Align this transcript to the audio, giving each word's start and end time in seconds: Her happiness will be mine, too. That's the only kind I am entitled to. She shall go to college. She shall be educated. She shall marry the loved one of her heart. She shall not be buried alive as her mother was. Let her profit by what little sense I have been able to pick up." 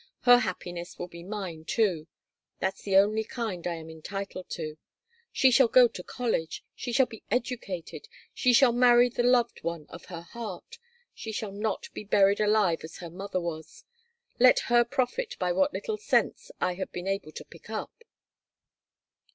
Her 0.21 0.39
happiness 0.39 0.97
will 0.97 1.09
be 1.09 1.21
mine, 1.21 1.63
too. 1.63 2.07
That's 2.57 2.81
the 2.81 2.95
only 2.97 3.23
kind 3.23 3.67
I 3.67 3.75
am 3.75 3.87
entitled 3.87 4.49
to. 4.49 4.79
She 5.31 5.51
shall 5.51 5.67
go 5.67 5.87
to 5.89 6.01
college. 6.01 6.63
She 6.73 6.91
shall 6.91 7.05
be 7.05 7.21
educated. 7.29 8.07
She 8.33 8.51
shall 8.51 8.71
marry 8.71 9.09
the 9.09 9.21
loved 9.21 9.61
one 9.63 9.85
of 9.89 10.05
her 10.05 10.21
heart. 10.23 10.79
She 11.13 11.31
shall 11.31 11.51
not 11.51 11.87
be 11.93 12.03
buried 12.03 12.39
alive 12.39 12.83
as 12.83 12.97
her 12.97 13.11
mother 13.11 13.39
was. 13.39 13.83
Let 14.39 14.61
her 14.73 14.83
profit 14.83 15.35
by 15.37 15.51
what 15.51 15.71
little 15.71 15.97
sense 15.97 16.49
I 16.59 16.73
have 16.73 16.91
been 16.91 17.05
able 17.05 17.31
to 17.33 17.45
pick 17.45 17.69
up." 17.69 17.93